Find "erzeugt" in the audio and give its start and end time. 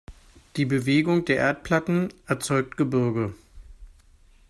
2.25-2.75